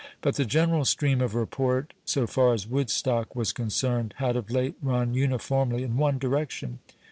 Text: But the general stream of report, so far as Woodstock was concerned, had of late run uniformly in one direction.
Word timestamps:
But 0.21 0.35
the 0.35 0.45
general 0.45 0.83
stream 0.83 1.21
of 1.21 1.35
report, 1.35 1.93
so 2.05 2.25
far 2.25 2.55
as 2.55 2.65
Woodstock 2.65 3.35
was 3.35 3.53
concerned, 3.53 4.15
had 4.17 4.35
of 4.35 4.49
late 4.49 4.73
run 4.81 5.13
uniformly 5.13 5.83
in 5.83 5.95
one 5.95 6.17
direction. 6.17 6.79